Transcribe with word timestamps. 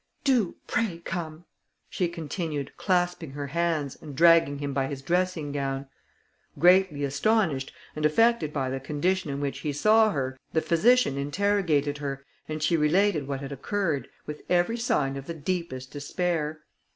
Do, 0.23 0.55
pray, 0.65 0.97
come;" 1.05 1.45
she 1.87 2.07
continued, 2.07 2.75
clasping 2.75 3.33
her 3.33 3.45
hands, 3.45 3.95
and 4.01 4.15
dragging 4.15 4.57
him 4.57 4.73
by 4.73 4.87
his 4.87 5.03
dressing 5.03 5.51
gown. 5.51 5.85
Greatly 6.57 7.03
astonished, 7.03 7.71
and 7.95 8.03
affected 8.03 8.51
by 8.51 8.71
the 8.71 8.79
condition 8.79 9.29
in 9.29 9.39
which 9.39 9.59
he 9.59 9.71
saw 9.71 10.09
her, 10.09 10.39
the 10.53 10.61
physician 10.63 11.19
interrogated 11.19 11.99
her, 11.99 12.25
and 12.49 12.63
she 12.63 12.75
related 12.75 13.27
what 13.27 13.41
had 13.41 13.51
occurred, 13.51 14.07
with 14.25 14.41
every 14.49 14.75
sign 14.77 15.17
of 15.17 15.27
the 15.27 15.35
deepest 15.35 15.91
despair. 15.91 16.61